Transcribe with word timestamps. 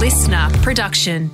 listener 0.00 0.48
production. 0.62 1.30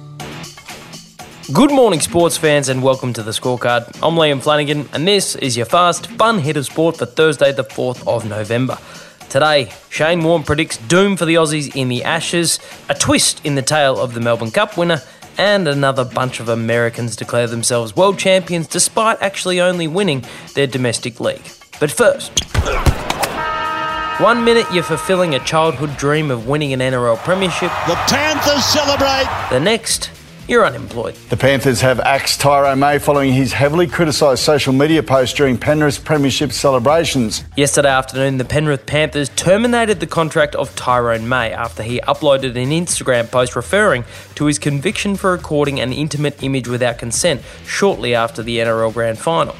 Good 1.53 1.71
morning, 1.71 2.01
sports 2.01 2.37
fans, 2.37 2.69
and 2.69 2.83
welcome 2.83 3.12
to 3.12 3.23
the 3.23 3.31
scorecard. 3.31 3.87
I'm 4.03 4.16
Liam 4.16 4.43
Flanagan, 4.43 4.89
and 4.93 5.07
this 5.07 5.37
is 5.37 5.57
your 5.57 5.66
fast, 5.66 6.09
fun 6.09 6.41
hit 6.41 6.57
of 6.57 6.66
sport 6.66 6.96
for 6.96 7.07
Thursday, 7.07 7.52
the 7.52 7.62
4th 7.62 8.05
of 8.09 8.29
November. 8.29 8.77
Today, 9.29 9.73
Shane 9.89 10.25
Warne 10.25 10.43
predicts 10.43 10.79
doom 10.79 11.16
for 11.16 11.27
the 11.27 11.37
Aussies 11.37 11.77
in 11.77 11.89
the 11.89 12.02
Ashes, 12.02 12.59
a 12.89 12.95
twist 12.95 13.41
in 13.46 13.55
the 13.55 13.62
tale 13.62 14.00
of 14.00 14.14
the 14.14 14.21
Melbourne 14.21 14.50
Cup 14.50 14.77
winner, 14.77 15.01
and 15.39 15.69
another 15.69 16.05
bunch 16.05 16.41
of 16.41 16.48
Americans 16.48 17.14
declare 17.14 17.46
themselves 17.46 17.95
world 17.95 18.19
champions 18.19 18.67
despite 18.67 19.23
actually 19.23 19.61
only 19.61 19.87
winning 19.87 20.25
their 20.55 20.67
domestic 20.67 21.21
league. 21.21 21.48
But 21.79 21.93
first, 21.93 22.43
one 24.19 24.45
minute 24.45 24.67
you're 24.73 24.83
fulfilling 24.83 25.35
a 25.35 25.39
childhood 25.41 25.96
dream 25.96 26.30
of 26.30 26.46
winning 26.46 26.73
an 26.73 26.80
NRL 26.80 27.19
premiership, 27.19 27.71
The 27.86 27.95
Panthers 28.09 28.64
celebrate. 28.64 29.27
the 29.50 29.61
next, 29.61 30.11
you're 30.49 30.64
unemployed. 30.64 31.14
The 31.29 31.36
Panthers 31.36 31.81
have 31.82 32.00
axed 32.00 32.41
Tyrone 32.41 32.78
May 32.78 32.98
following 32.98 33.33
his 33.34 33.53
heavily 33.53 33.87
criticised 33.87 34.42
social 34.42 34.73
media 34.73 35.03
post 35.03 35.37
during 35.37 35.59
Penrith's 35.59 35.98
premiership 35.98 36.53
celebrations. 36.53 37.45
Yesterday 37.56 37.89
afternoon, 37.91 38.39
the 38.39 38.45
Penrith 38.45 38.87
Panthers 38.87 39.28
terminated 39.31 40.00
the 40.00 40.06
contract 40.06 40.55
of 40.55 40.75
Tyrone 40.77 41.28
May 41.28 41.53
after 41.53 41.83
he 41.83 42.01
uploaded 42.03 42.51
an 42.56 42.70
Instagram 42.70 43.31
post 43.31 43.55
referring 43.55 44.05
to 44.37 44.47
his 44.47 44.59
conviction 44.59 45.17
for 45.17 45.33
recording 45.33 45.78
an 45.81 45.92
intimate 45.92 46.42
image 46.42 46.69
without 46.69 46.97
consent 46.98 47.42
shortly 47.67 48.14
after 48.14 48.42
the 48.42 48.59
NRL 48.59 48.95
Grand 48.95 49.19
Final. 49.19 49.56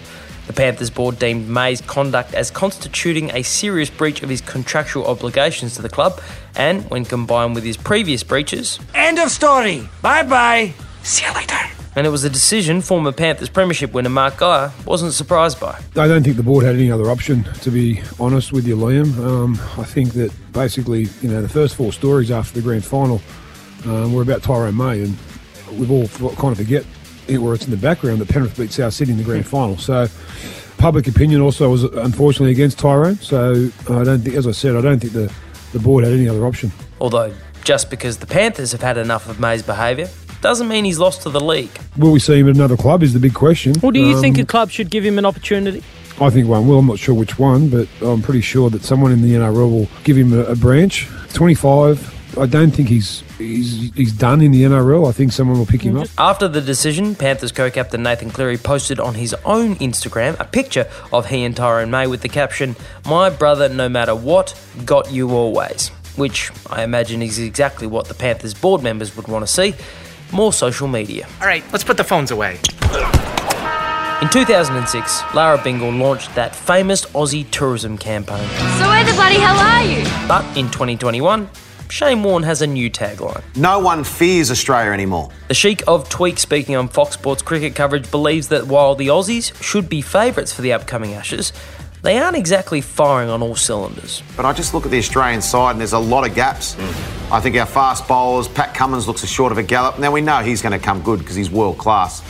The 0.47 0.53
Panthers 0.53 0.91
board 0.91 1.19
deemed 1.19 1.49
May's 1.49 1.81
conduct 1.81 2.33
as 2.35 2.51
constituting 2.51 3.31
a 3.31 3.43
serious 3.43 3.91
breach 3.91 4.23
of 4.23 4.29
his 4.29 4.41
contractual 4.41 5.07
obligations 5.07 5.75
to 5.77 5.83
the 5.83 5.89
club, 5.89 6.21
and 6.55 6.89
when 6.91 7.05
combined 7.05 7.55
with 7.55 7.65
his 7.65 7.77
previous 7.77 8.23
breaches, 8.23 8.79
End 8.95 9.19
of 9.19 9.31
story. 9.31 9.89
Bye 10.03 10.23
bye. 10.23 10.73
See 11.03 11.25
you 11.27 11.33
later. 11.35 11.57
and 11.97 12.07
it 12.07 12.11
was 12.11 12.25
a 12.25 12.31
decision 12.31 12.81
former 12.81 13.11
Panthers 13.11 13.49
premiership 13.49 13.93
winner 13.93 14.09
Mark 14.11 14.39
Geyer 14.39 14.71
wasn't 14.85 15.13
surprised 15.15 15.59
by. 15.59 15.81
I 15.97 16.07
don't 16.07 16.23
think 16.23 16.37
the 16.37 16.43
board 16.43 16.65
had 16.65 16.75
any 16.77 16.91
other 16.91 17.11
option, 17.11 17.45
to 17.63 17.71
be 17.71 18.01
honest 18.21 18.53
with 18.53 18.67
you, 18.69 18.77
Liam. 18.77 19.17
Um, 19.19 19.55
I 19.79 19.85
think 19.85 20.13
that 20.13 20.31
basically, 20.53 21.09
you 21.23 21.29
know, 21.29 21.43
the 21.43 21.49
first 21.49 21.75
four 21.75 21.93
stories 21.93 22.31
after 22.31 22.55
the 22.55 22.63
grand 22.63 22.85
final 22.85 23.21
um, 23.85 24.13
were 24.13 24.23
about 24.23 24.43
Tyrone 24.43 24.77
May, 24.77 25.03
and 25.03 25.17
we've 25.73 25.91
all 25.91 26.07
kind 26.37 26.53
of 26.53 26.59
forget 26.59 26.85
it, 27.29 27.39
where 27.39 27.55
it's 27.55 27.65
in 27.65 27.71
the 27.71 27.77
background 27.77 28.21
that 28.21 28.29
Penrith 28.29 28.57
beat 28.57 28.73
South 28.73 28.95
Sydney 28.95 29.13
in 29.13 29.19
the 29.19 29.25
grand 29.25 29.47
final. 29.47 29.77
So, 29.79 30.09
public 30.79 31.07
opinion 31.09 31.41
also 31.41 31.71
was 31.71 31.85
unfortunately 31.85 32.53
against 32.53 32.79
Tyrone. 32.79 33.17
So, 33.17 33.71
I 33.89 34.05
don't 34.05 34.21
think, 34.21 34.37
as 34.37 34.47
I 34.47 34.53
said, 34.53 34.77
I 34.77 34.81
don't 34.81 35.01
think 35.01 35.13
the, 35.13 35.33
the 35.73 35.79
board 35.79 36.05
had 36.05 36.13
any 36.13 36.29
other 36.29 36.47
option. 36.47 36.73
Although, 37.01 37.33
just 37.65 37.91
because 37.91 38.19
the 38.19 38.27
Panthers 38.27 38.73
have 38.73 38.83
had 38.83 38.97
enough 38.99 39.29
of 39.29 39.41
May's 39.41 39.63
behaviour, 39.63 40.09
doesn't 40.43 40.69
mean 40.69 40.85
he's 40.85 40.99
lost 40.99 41.23
to 41.23 41.31
the 41.31 41.41
league. 41.41 41.71
Will 41.97 42.13
we 42.13 42.19
see 42.21 42.39
him 42.39 42.49
at 42.49 42.55
another 42.55 42.77
club? 42.77 43.03
Is 43.03 43.13
the 43.15 43.19
big 43.19 43.35
question. 43.35 43.75
Well, 43.83 43.91
do 43.91 44.01
you 44.01 44.15
Um, 44.17 44.21
think 44.21 44.39
a 44.39 44.45
club 44.45 44.71
should 44.71 44.91
give 44.91 45.05
him 45.05 45.19
an 45.19 45.25
opportunity? 45.25 45.83
I 46.21 46.31
think 46.31 46.49
one 46.49 46.67
will. 46.69 46.79
I'm 46.79 46.87
not 46.87 46.99
sure 46.99 47.15
which 47.15 47.39
one, 47.39 47.69
but 47.69 47.89
I'm 48.01 48.23
pretty 48.23 48.41
sure 48.41 48.71
that 48.71 48.83
someone 48.83 49.13
in 49.13 49.21
the 49.23 49.33
NRL 49.35 49.71
will 49.71 49.89
give 50.05 50.17
him 50.17 50.33
a, 50.33 50.45
a 50.45 50.57
branch. 50.57 51.09
25. 51.35 52.15
I 52.39 52.47
don't 52.47 52.71
think 52.71 52.89
he's 52.89 53.23
he's 53.39 53.93
he's 53.95 54.13
done 54.13 54.43
in 54.43 54.53
the 54.53 54.63
NRL. 54.65 55.09
I 55.09 55.13
think 55.13 55.33
someone 55.33 55.59
will 55.59 55.67
pick 55.67 55.81
him 55.81 55.97
up. 55.97 56.09
After 56.19 56.49
the 56.49 56.61
decision, 56.61 57.15
Panthers 57.15 57.51
co-captain 57.51 58.03
Nathan 58.03 58.31
Cleary 58.31 58.59
posted 58.59 59.01
on 59.01 59.15
his 59.15 59.35
own 59.45 59.77
Instagram 59.77 60.39
a 60.39 60.45
picture 60.45 60.87
of 61.13 61.27
he 61.27 61.45
and 61.45 61.57
Tyrone 61.57 61.91
May 61.91 62.07
with 62.07 62.21
the 62.21 62.29
caption, 62.29 62.77
My 63.07 63.31
brother 63.31 63.69
no 63.69 63.89
matter 63.89 64.15
what, 64.15 64.59
got 64.85 65.11
you 65.11 65.31
always. 65.31 65.89
Which 66.17 66.51
I 66.71 66.83
imagine 66.83 67.23
is 67.23 67.39
exactly 67.39 67.87
what 67.87 68.09
the 68.09 68.15
Panthers 68.15 68.55
board 68.55 68.83
members 68.83 69.17
would 69.17 69.29
want 69.29 69.47
to 69.47 69.53
see. 69.53 69.75
More 70.33 70.53
social 70.53 70.89
media. 70.89 71.27
All 71.41 71.47
right, 71.47 71.65
let's 71.73 71.85
put 71.85 71.97
the 71.97 72.05
phones 72.05 72.31
away. 72.31 72.59
In 74.23 74.31
2006, 74.31 75.35
Lara 75.35 75.61
Bingle 75.63 75.91
launched 75.91 76.35
that 76.35 76.55
famous 76.57 77.05
Aussie 77.07 77.49
tourism 77.51 77.99
campaign. 77.99 78.49
So 78.79 78.89
where 78.89 79.05
the 79.05 79.13
bloody 79.13 79.37
hell 79.37 79.57
are 79.57 79.85
you? 79.85 80.05
But 80.27 80.45
in 80.57 80.71
2021, 80.71 81.49
Shane 81.89 82.23
Warne 82.23 82.43
has 82.43 82.63
a 82.63 82.67
new 82.67 82.91
tagline. 82.91 83.43
No 83.57 83.79
one 83.79 84.05
fears 84.05 84.51
Australia 84.51 84.91
anymore. 84.93 85.31
The 85.49 85.55
Sheik 85.55 85.83
of 85.87 86.09
Tweak, 86.09 86.39
speaking 86.39 86.77
on 86.77 86.89
Fox 86.89 87.15
Sports 87.15 87.43
cricket 87.43 87.75
coverage, 87.75 88.11
believes 88.11 88.49
that 88.49 88.67
while 88.67 88.95
the 88.95 89.09
Aussies 89.09 89.55
should 89.63 89.89
be 89.89 90.03
favourites 90.03 90.53
for 90.53 90.63
the 90.63 90.73
upcoming 90.73 91.15
Ashes, 91.15 91.53
they 92.03 92.19
aren't 92.19 92.37
exactly 92.37 92.81
firing 92.81 93.31
on 93.31 93.43
all 93.43 93.57
cylinders. 93.57 94.23
But 94.37 94.45
I 94.45 94.53
just 94.53 94.75
look 94.75 94.85
at 94.85 94.91
the 94.91 94.99
Australian 94.99 95.43
side 95.43 95.73
and 95.73 95.81
there's 95.81 95.93
a 95.93 95.99
lot 95.99 96.29
of 96.29 96.35
gaps. 96.35 96.77
I 97.31 97.41
think 97.41 97.57
our 97.57 97.67
fast 97.67 98.07
bowlers, 98.07 98.49
Pat 98.49 98.75
Cummins 98.75 99.09
looks 99.09 99.23
a 99.23 99.27
short 99.27 99.51
of 99.53 99.59
a 99.59 99.63
gallop. 99.63 99.99
Now 99.99 100.13
we 100.13 100.21
know 100.21 100.39
he's 100.39 100.63
going 100.63 100.79
to 100.79 100.85
come 100.85 101.03
good 101.03 101.21
because 101.21 101.35
he's 101.35 101.51
world 101.51 101.79
class. 101.79 102.23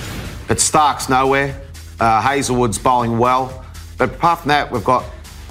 But 0.48 0.58
Starc's 0.58 1.08
nowhere. 1.08 1.60
Uh, 1.98 2.20
Hazlewood's 2.20 2.78
bowling 2.78 3.18
well. 3.18 3.64
But 3.98 4.14
apart 4.14 4.40
from 4.40 4.48
that, 4.48 4.70
we've 4.70 4.84
got 4.84 5.04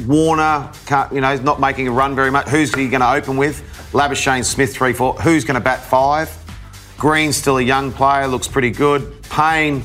Warner, 0.05 0.71
you 1.11 1.21
know, 1.21 1.31
he's 1.31 1.41
not 1.41 1.59
making 1.59 1.87
a 1.87 1.91
run 1.91 2.15
very 2.15 2.29
much. 2.29 2.47
Who's 2.49 2.73
he 2.73 2.89
going 2.89 3.01
to 3.01 3.11
open 3.11 3.37
with? 3.37 3.63
Labuschagne 3.91 4.43
Smith, 4.43 4.73
3 4.73 4.93
4. 4.93 5.13
Who's 5.21 5.45
going 5.45 5.55
to 5.55 5.63
bat 5.63 5.83
five? 5.83 6.35
Green's 6.97 7.35
still 7.35 7.57
a 7.57 7.61
young 7.61 7.91
player, 7.91 8.27
looks 8.27 8.47
pretty 8.47 8.71
good. 8.71 9.21
Paine, 9.23 9.83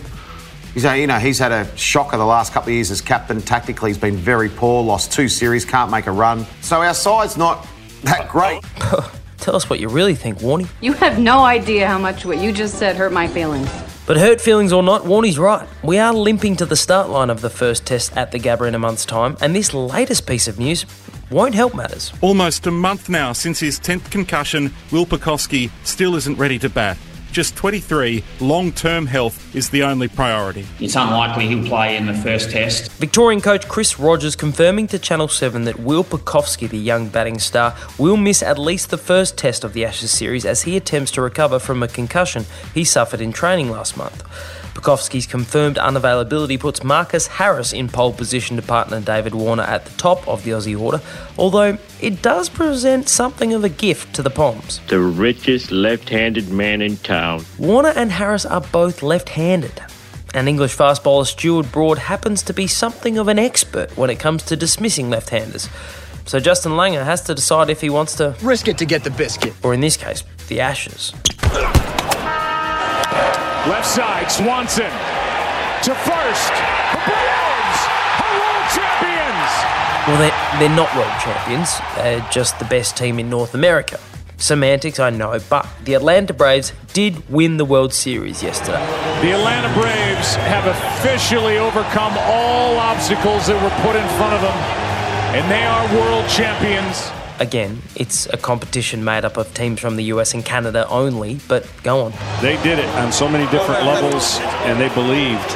He's, 0.75 0.84
you 0.84 1.09
know, 1.09 1.19
he's 1.19 1.38
had 1.38 1.50
a 1.50 1.77
shocker 1.77 2.16
the 2.16 2.25
last 2.25 2.53
couple 2.53 2.69
of 2.69 2.75
years 2.75 2.91
as 2.93 3.00
captain. 3.00 3.41
Tactically, 3.41 3.91
he's 3.91 3.99
been 3.99 4.16
very 4.16 4.49
poor, 4.49 4.84
lost 4.84 5.12
two 5.12 5.28
series, 5.28 5.65
can't 5.65 5.91
make 5.91 6.06
a 6.06 6.12
run. 6.12 6.47
So 6.60 6.81
our 6.81 6.94
side's 6.94 7.37
not 7.37 7.66
that 8.05 8.28
great. 8.28 8.62
Tell 9.39 9.56
us 9.56 9.69
what 9.69 9.81
you 9.81 9.89
really 9.89 10.15
think, 10.15 10.39
Warnie. 10.39 10.69
You 10.81 10.93
have 10.93 11.19
no 11.19 11.41
idea 11.41 11.89
how 11.89 11.99
much 11.99 12.25
what 12.25 12.39
you 12.39 12.53
just 12.53 12.78
said 12.78 12.94
hurt 12.94 13.12
my 13.12 13.27
feelings. 13.27 13.69
But 14.06 14.16
hurt 14.16 14.41
feelings 14.41 14.72
or 14.72 14.83
not, 14.83 15.03
Warnie's 15.03 15.39
right. 15.39 15.66
We 15.83 15.99
are 15.99 16.12
limping 16.12 16.56
to 16.56 16.66
the 16.66 16.77
start 16.77 17.09
line 17.09 17.31
of 17.31 17.41
the 17.41 17.50
first 17.50 17.87
test 17.87 18.16
at 18.16 18.33
the 18.33 18.39
Gabba 18.39 18.69
in 18.69 18.75
a 18.75 18.78
month's 18.78 19.05
time, 19.05 19.37
and 19.41 19.56
this 19.56 19.72
latest 19.75 20.27
piece 20.27 20.47
of 20.47 20.59
news 20.59 20.84
won't 21.30 21.54
help 21.54 21.74
matters. 21.74 22.12
Almost 22.20 22.66
a 22.66 22.70
month 22.70 23.08
now 23.08 23.32
since 23.32 23.60
his 23.60 23.78
10th 23.80 24.10
concussion, 24.10 24.72
Will 24.92 25.06
Pucovski 25.06 25.70
still 25.84 26.16
isn't 26.16 26.38
ready 26.38 26.58
to 26.58 26.68
bat. 26.68 26.98
Just 27.32 27.56
23, 27.56 28.24
long 28.41 28.72
term 28.72 29.06
health 29.06 29.50
is 29.55 29.71
the 29.71 29.83
only 29.83 30.09
priority. 30.09 30.66
It's 30.78 30.97
unlikely 30.97 31.49
he'll 31.49 31.66
play 31.66 31.97
in 31.97 32.06
the 32.06 32.15
first 32.15 32.50
test. 32.50 32.93
Victorian 32.93 33.41
coach 33.41 33.69
Chris 33.69 33.99
Rogers 33.99 34.37
confirming 34.37 34.87
to 34.88 34.99
Channel 34.99 35.28
7 35.28 35.65
that 35.65 35.81
Will 35.81 36.05
Pucovski, 36.05 36.69
the 36.69 36.78
young 36.78 37.09
batting 37.09 37.38
star, 37.38 37.77
will 37.99 38.16
miss 38.16 38.43
at 38.43 38.59
least 38.59 38.91
the 38.91 38.99
first 38.99 39.37
test 39.37 39.65
of 39.65 39.72
the 39.72 39.84
Ashes 39.84 40.10
series 40.10 40.44
as 40.44 40.62
he 40.62 40.77
attempts 40.77 41.10
to 41.12 41.22
recover 41.22 41.59
from 41.59 41.83
a 41.83 41.89
concussion 41.89 42.44
he 42.75 42.84
suffered 42.84 43.21
in 43.21 43.33
training 43.33 43.71
last 43.71 43.97
month. 43.97 44.25
Pucovski's 44.75 45.27
confirmed 45.27 45.77
unavailability 45.77 46.59
puts 46.59 46.83
Marcus 46.83 47.27
Harris 47.27 47.72
in 47.72 47.89
pole 47.89 48.12
position 48.12 48.56
to 48.56 48.62
partner 48.62 49.00
David 49.00 49.34
Warner 49.34 49.65
at 49.65 49.84
the 49.84 49.97
top 49.99 50.27
of 50.27 50.44
the 50.44 50.53
Aussie 50.53 50.78
order, 50.81 51.00
although 51.37 51.77
it 52.00 52.22
does 52.22 52.49
present 52.49 53.09
something 53.09 53.53
of 53.53 53.65
a 53.65 53.69
gift 53.69 54.15
to 54.15 54.22
the 54.22 54.31
Poms. 54.31 54.81
The 54.89 55.00
richest 55.00 55.71
left 55.71 56.09
handed 56.09 56.49
man 56.50 56.81
in 56.81 56.97
town. 56.99 57.44
Warner 57.59 57.91
and 57.91 58.12
Harris 58.12 58.47
are 58.47 58.60
both 58.60 59.03
left 59.03 59.28
handed. 59.28 59.40
And 60.34 60.49
English 60.49 60.75
fast 60.75 61.03
bowler 61.03 61.25
Stuart 61.25 61.73
Broad 61.73 61.99
happens 61.99 62.43
to 62.45 62.53
be 62.53 62.67
something 62.67 63.19
of 63.19 63.27
an 63.28 63.39
expert 63.39 63.97
when 63.97 64.11
it 64.11 64.21
comes 64.21 64.45
to 64.45 64.56
dismissing 64.56 65.11
left 65.11 65.31
handers. 65.31 65.69
So 66.27 66.39
Justin 66.39 66.73
Langer 66.73 67.05
has 67.05 67.23
to 67.23 67.34
decide 67.34 67.71
if 67.71 67.81
he 67.81 67.91
wants 67.91 68.15
to, 68.17 68.37
Risk 68.43 68.69
it 68.69 68.78
to 68.78 68.84
get 68.84 69.03
the 69.03 69.11
biscuit. 69.11 69.55
or 69.65 69.75
in 69.75 69.81
this 69.81 69.97
case, 69.97 70.23
the 70.49 70.61
Ashes. 70.61 71.12
Left 73.67 73.87
side, 73.87 74.31
Swanson 74.31 74.91
to 75.83 75.95
first. 75.95 76.53
The 76.93 77.01
Braves 77.09 77.81
are 78.21 78.34
world 78.39 78.67
champions. 78.71 79.51
Well, 80.07 80.19
they're, 80.19 80.59
they're 80.61 80.77
not 80.77 80.95
world 80.95 81.12
champions, 81.21 81.78
they're 81.97 82.27
just 82.31 82.59
the 82.59 82.65
best 82.67 82.97
team 82.97 83.19
in 83.19 83.28
North 83.31 83.55
America. 83.55 83.99
Semantics, 84.41 84.98
I 84.98 85.10
know, 85.10 85.39
but 85.51 85.69
the 85.84 85.92
Atlanta 85.92 86.33
Braves 86.33 86.72
did 86.95 87.28
win 87.28 87.59
the 87.59 87.65
World 87.66 87.92
Series 87.92 88.42
yesterday. 88.42 88.81
The 89.21 89.33
Atlanta 89.33 89.69
Braves 89.78 90.34
have 90.34 90.66
officially 90.66 91.59
overcome 91.59 92.16
all 92.16 92.78
obstacles 92.78 93.47
that 93.48 93.63
were 93.63 93.71
put 93.84 93.97
in 93.97 94.09
front 94.16 94.33
of 94.33 94.41
them, 94.41 94.57
and 95.37 95.51
they 95.51 95.63
are 95.63 95.84
world 95.95 96.27
champions. 96.31 97.10
Again, 97.39 97.83
it's 97.97 98.27
a 98.33 98.39
competition 98.39 99.04
made 99.04 99.27
up 99.27 99.37
of 99.37 99.53
teams 99.53 99.78
from 99.78 99.97
the 99.97 100.04
US 100.04 100.33
and 100.33 100.43
Canada 100.43 100.89
only, 100.89 101.39
but 101.47 101.69
go 101.83 102.01
on. 102.01 102.13
They 102.41 102.57
did 102.63 102.78
it 102.78 102.89
on 102.97 103.13
so 103.13 103.28
many 103.28 103.45
different 103.51 103.84
levels, 103.84 104.39
and 104.65 104.81
they 104.81 104.89
believed 104.95 105.53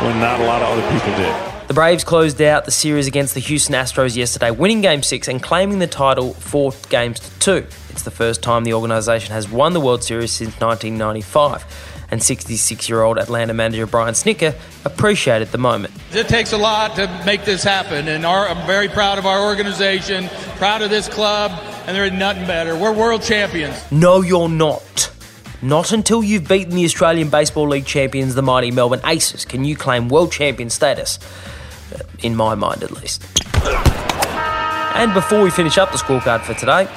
when 0.00 0.20
not 0.20 0.38
a 0.38 0.44
lot 0.44 0.62
of 0.62 0.68
other 0.68 0.88
people 0.92 1.16
did. 1.16 1.51
The 1.72 1.76
Braves 1.76 2.04
closed 2.04 2.42
out 2.42 2.66
the 2.66 2.70
series 2.70 3.06
against 3.06 3.32
the 3.32 3.40
Houston 3.40 3.74
Astros 3.74 4.14
yesterday, 4.14 4.50
winning 4.50 4.82
Game 4.82 5.02
6 5.02 5.26
and 5.26 5.42
claiming 5.42 5.78
the 5.78 5.86
title 5.86 6.34
four 6.34 6.74
games 6.90 7.18
to 7.18 7.38
two. 7.38 7.66
It's 7.88 8.02
the 8.02 8.10
first 8.10 8.42
time 8.42 8.64
the 8.64 8.74
organisation 8.74 9.32
has 9.32 9.50
won 9.50 9.72
the 9.72 9.80
World 9.80 10.04
Series 10.04 10.32
since 10.32 10.60
1995. 10.60 11.64
And 12.10 12.22
66 12.22 12.90
year 12.90 13.00
old 13.00 13.16
Atlanta 13.16 13.54
manager 13.54 13.86
Brian 13.86 14.12
Snitker 14.12 14.54
appreciated 14.84 15.48
the 15.48 15.56
moment. 15.56 15.94
It 16.12 16.28
takes 16.28 16.52
a 16.52 16.58
lot 16.58 16.94
to 16.96 17.22
make 17.24 17.46
this 17.46 17.64
happen, 17.64 18.06
and 18.06 18.26
our, 18.26 18.46
I'm 18.46 18.66
very 18.66 18.88
proud 18.88 19.16
of 19.16 19.24
our 19.24 19.42
organization, 19.42 20.28
proud 20.56 20.82
of 20.82 20.90
this 20.90 21.08
club, 21.08 21.52
and 21.86 21.96
there 21.96 22.04
is 22.04 22.12
nothing 22.12 22.46
better. 22.46 22.76
We're 22.76 22.92
world 22.92 23.22
champions. 23.22 23.90
No, 23.90 24.20
you're 24.20 24.50
not. 24.50 25.10
Not 25.62 25.92
until 25.92 26.22
you've 26.22 26.46
beaten 26.46 26.74
the 26.74 26.84
Australian 26.84 27.30
Baseball 27.30 27.66
League 27.66 27.86
champions, 27.86 28.34
the 28.34 28.42
mighty 28.42 28.70
Melbourne 28.70 29.00
Aces, 29.06 29.46
can 29.46 29.64
you 29.64 29.74
claim 29.74 30.10
world 30.10 30.32
champion 30.32 30.68
status. 30.68 31.18
In 32.22 32.36
my 32.36 32.54
mind, 32.54 32.82
at 32.82 32.90
least. 32.90 33.22
And 34.94 35.14
before 35.14 35.42
we 35.42 35.50
finish 35.50 35.78
up 35.78 35.90
the 35.90 35.98
scorecard 35.98 36.42
for 36.42 36.54
today, 36.54 36.88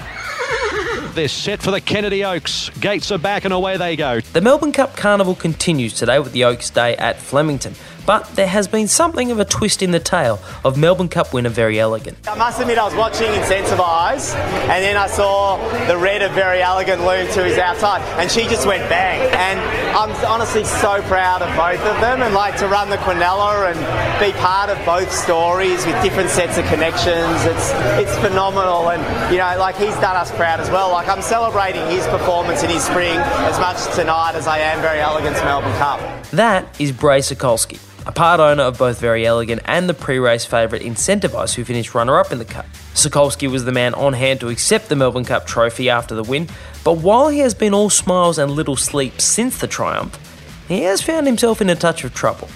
they're 1.14 1.28
set 1.30 1.62
for 1.62 1.72
the 1.72 1.80
Kennedy 1.80 2.26
Oaks. 2.26 2.70
Gates 2.82 3.10
are 3.12 3.18
back 3.18 3.46
and 3.46 3.54
away 3.54 3.78
they 3.78 3.96
go. 3.96 4.20
The 4.20 4.42
Melbourne 4.42 4.74
Cup 4.74 4.98
Carnival 4.98 5.34
continues 5.34 5.94
today 5.94 6.20
with 6.20 6.34
the 6.34 6.44
Oaks 6.44 6.70
Day 6.70 6.96
at 6.98 7.20
Flemington. 7.20 7.74
But 8.06 8.36
there 8.36 8.48
has 8.48 8.68
been 8.68 8.88
something 8.88 9.32
of 9.32 9.40
a 9.40 9.46
twist 9.46 9.82
in 9.82 9.90
the 9.90 10.00
tale 10.00 10.40
of 10.64 10.78
Melbourne 10.78 11.10
Cup 11.10 11.34
winner 11.34 11.50
Very 11.50 11.80
Elegant. 11.80 12.18
I 12.28 12.36
must 12.36 12.62
admit, 12.62 12.78
I 12.78 12.86
was 12.86 12.94
watching 12.94 13.28
Incentivise, 13.32 14.36
and 14.36 14.84
then 14.84 14.96
I 14.96 15.08
saw 15.08 15.58
the 15.88 15.98
red 15.98 16.22
of 16.22 16.32
Very 16.34 16.62
Elegant 16.62 17.02
loom 17.04 17.28
to 17.34 17.44
his 17.44 17.58
outside, 17.58 18.02
and 18.20 18.30
she 18.30 18.44
just 18.44 18.68
went 18.68 18.88
bang. 18.90 19.22
And 19.34 19.60
I'm 19.96 20.12
honestly 20.26 20.64
so 20.64 21.02
proud 21.04 21.42
of 21.42 21.50
both 21.58 21.82
of 21.88 22.00
them, 22.00 22.22
and 22.22 22.36
like 22.36 22.58
to 22.58 22.68
run 22.68 22.90
the 22.90 22.98
Quinella 22.98 23.74
and 23.74 23.80
be 24.20 24.38
part 24.40 24.70
of 24.70 24.78
both 24.86 25.12
stories 25.12 25.84
with 25.86 26.02
different 26.04 26.30
sets 26.30 26.60
of 26.60 26.66
connections. 26.66 27.44
It's 27.46 27.72
it's 27.98 28.16
phenomenal, 28.20 28.90
and 28.90 29.02
you 29.32 29.40
know, 29.40 29.56
like 29.58 29.78
he's 29.78 29.96
done 29.96 30.16
us 30.16 30.30
proud 30.32 30.60
as 30.60 30.70
well. 30.70 30.92
Like 30.92 31.08
I'm 31.08 31.24
celebrating 31.24 31.86
his 31.90 32.06
performance 32.08 32.62
in 32.62 32.70
his 32.70 32.84
spring 32.84 33.18
as 33.18 33.60
much 33.60 33.96
tonight 33.96 34.34
as 34.36 34.46
I 34.46 34.60
am 34.60 34.82
Very 34.82 35.00
Elegant's 35.00 35.42
Melbourne 35.42 35.76
Cup. 35.78 36.00
That 36.32 36.80
is 36.80 36.92
Brae 36.92 37.20
Sokolski 37.20 37.80
a 38.06 38.12
part 38.12 38.40
owner 38.40 38.64
of 38.64 38.78
both 38.78 39.00
Very 39.00 39.26
Elegant 39.26 39.62
and 39.66 39.90
the 39.90 39.94
pre 39.94 40.20
race 40.20 40.46
favourite 40.46 40.84
Incentivise, 40.84 41.56
who 41.56 41.64
finished 41.64 41.96
runner 41.96 42.20
up 42.20 42.32
in 42.32 42.40
the 42.40 42.46
Cup. 42.46 42.66
Sokolski 42.94 43.50
was 43.50 43.66
the 43.66 43.72
man 43.72 43.94
on 43.96 44.14
hand 44.14 44.40
to 44.42 44.50
accept 44.50 44.90
the 44.90 44.96
Melbourne 44.96 45.26
Cup 45.26 45.46
trophy 45.46 45.90
after 45.90 46.16
the 46.16 46.24
win, 46.24 46.48
but 46.84 46.98
while 46.98 47.30
he 47.30 47.40
has 47.40 47.54
been 47.54 47.74
all 47.74 47.90
smiles 47.90 48.38
and 48.38 48.52
little 48.52 48.76
sleep 48.76 49.20
since 49.20 49.60
the 49.60 49.68
triumph, 49.68 50.20
he 50.68 50.84
has 50.84 51.02
found 51.02 51.28
himself 51.28 51.62
in 51.62 51.70
a 51.70 51.76
touch 51.76 52.04
of 52.04 52.14
trouble. 52.14 52.50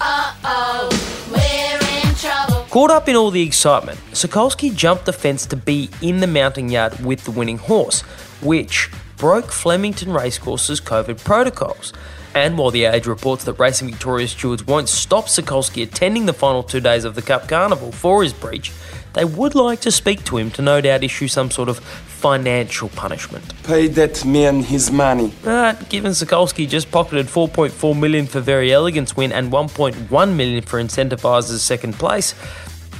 trouble. 2.20 2.66
Caught 2.70 2.92
up 2.92 3.10
in 3.10 3.16
all 3.16 3.32
the 3.32 3.42
excitement, 3.42 4.00
Sokolski 4.12 4.76
jumped 4.76 5.06
the 5.06 5.14
fence 5.14 5.46
to 5.48 5.56
be 5.56 5.90
in 6.02 6.20
the 6.20 6.28
mounting 6.28 6.70
yard 6.70 7.04
with 7.04 7.24
the 7.24 7.32
winning 7.32 7.58
horse, 7.58 8.02
which 8.42 8.90
broke 9.20 9.52
Flemington 9.52 10.12
Racecourse's 10.12 10.82
COVID 10.82 11.24
protocols. 11.24 11.94
And 12.34 12.58
while 12.58 12.72
the 12.72 12.86
Age 12.86 13.06
reports 13.06 13.44
that 13.44 13.54
Racing 13.54 13.90
Victoria 13.90 14.28
stewards 14.28 14.66
won't 14.66 14.88
stop 14.88 15.26
Sokolski 15.26 15.84
attending 15.84 16.26
the 16.26 16.34
final 16.34 16.64
two 16.64 16.80
days 16.80 17.04
of 17.04 17.16
the 17.16 17.22
Cup 17.22 17.48
Carnival 17.48 17.92
for 17.92 18.24
his 18.24 18.34
breach, 18.34 18.72
they 19.14 19.26
would 19.26 19.56
like 19.56 19.82
to 19.82 19.92
speak 19.92 20.24
to 20.26 20.38
him 20.38 20.50
to 20.52 20.62
no 20.62 20.80
doubt 20.80 21.04
issue 21.04 21.28
some 21.28 21.52
sort 21.52 21.68
of 21.68 21.80
financial 21.80 22.90
punishment. 22.90 23.44
Pay 23.64 23.88
that 23.88 24.24
man 24.24 24.62
his 24.64 24.90
money. 24.92 25.34
But 25.44 25.90
given 25.90 26.12
Sokolski 26.12 26.68
just 26.68 26.92
pocketed 26.92 27.28
4.4 27.28 28.00
million 28.00 28.26
for 28.26 28.40
Very 28.40 28.72
Elegant's 28.72 29.18
win 29.18 29.32
and 29.32 29.52
1.1 29.52 30.36
million 30.36 30.64
for 30.64 30.80
Incentivise's 30.80 31.62
second 31.62 31.94
place, 31.94 32.36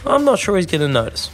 I'm 0.06 0.26
not 0.26 0.40
sure 0.40 0.58
he's 0.58 0.66
going 0.66 0.82
to 0.82 0.88
notice. 0.88 1.30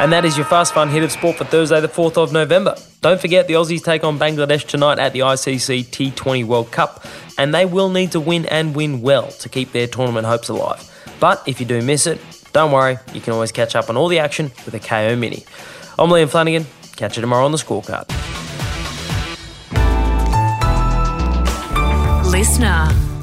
And 0.00 0.12
that 0.12 0.24
is 0.24 0.36
your 0.36 0.46
fast 0.46 0.74
fun 0.74 0.90
hit 0.90 1.02
of 1.02 1.10
sport 1.10 1.36
for 1.36 1.44
Thursday, 1.44 1.80
the 1.80 1.88
4th 1.88 2.16
of 2.16 2.32
November. 2.32 2.76
Don't 3.00 3.20
forget 3.20 3.48
the 3.48 3.54
Aussies 3.54 3.82
take 3.82 4.04
on 4.04 4.16
Bangladesh 4.16 4.64
tonight 4.64 5.00
at 5.00 5.12
the 5.12 5.20
ICC 5.20 5.86
T20 5.86 6.44
World 6.44 6.70
Cup, 6.70 7.04
and 7.36 7.52
they 7.52 7.66
will 7.66 7.90
need 7.90 8.12
to 8.12 8.20
win 8.20 8.46
and 8.46 8.76
win 8.76 9.02
well 9.02 9.28
to 9.28 9.48
keep 9.48 9.72
their 9.72 9.88
tournament 9.88 10.24
hopes 10.24 10.48
alive. 10.48 10.88
But 11.18 11.42
if 11.48 11.58
you 11.58 11.66
do 11.66 11.82
miss 11.82 12.06
it, 12.06 12.20
don't 12.52 12.70
worry, 12.70 12.98
you 13.12 13.20
can 13.20 13.32
always 13.32 13.50
catch 13.50 13.74
up 13.74 13.90
on 13.90 13.96
all 13.96 14.06
the 14.06 14.20
action 14.20 14.52
with 14.64 14.74
a 14.74 14.80
Kayo 14.80 15.18
Mini. 15.18 15.44
I'm 15.98 16.10
Liam 16.10 16.28
Flanagan. 16.28 16.66
Catch 16.94 17.16
you 17.16 17.20
tomorrow 17.20 17.44
on 17.44 17.50
the 17.50 17.58
scorecard. 17.58 18.06
Listener. 22.30 23.17